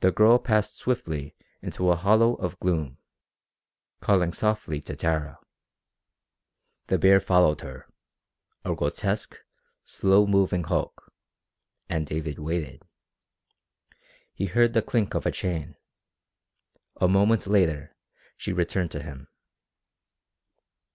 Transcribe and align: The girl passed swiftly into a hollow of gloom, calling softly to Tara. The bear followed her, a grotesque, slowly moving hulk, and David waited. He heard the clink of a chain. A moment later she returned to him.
The 0.00 0.10
girl 0.10 0.38
passed 0.38 0.78
swiftly 0.78 1.36
into 1.60 1.90
a 1.90 1.94
hollow 1.94 2.34
of 2.36 2.58
gloom, 2.60 2.96
calling 4.00 4.32
softly 4.32 4.80
to 4.80 4.96
Tara. 4.96 5.38
The 6.86 6.98
bear 6.98 7.20
followed 7.20 7.60
her, 7.60 7.86
a 8.64 8.74
grotesque, 8.74 9.36
slowly 9.84 10.30
moving 10.30 10.64
hulk, 10.64 11.12
and 11.90 12.06
David 12.06 12.38
waited. 12.38 12.86
He 14.32 14.46
heard 14.46 14.72
the 14.72 14.80
clink 14.80 15.12
of 15.12 15.26
a 15.26 15.30
chain. 15.30 15.76
A 16.98 17.06
moment 17.06 17.46
later 17.46 17.94
she 18.38 18.54
returned 18.54 18.90
to 18.92 19.02
him. 19.02 19.28